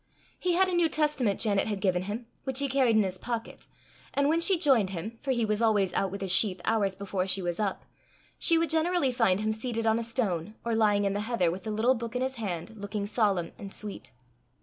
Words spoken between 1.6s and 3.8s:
had given him, which he carried in his pocket,